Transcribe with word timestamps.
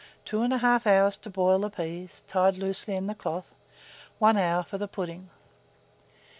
2 0.25 0.39
1/2 0.39 0.87
hours 0.87 1.15
to 1.15 1.29
boil 1.29 1.59
the 1.59 1.69
peas, 1.69 2.23
tied 2.25 2.57
loosely 2.57 2.95
in 2.95 3.05
the 3.05 3.13
cloth; 3.13 3.53
1 4.17 4.35
hour 4.35 4.63
for 4.63 4.79
the 4.79 4.87
pudding. 4.87 5.29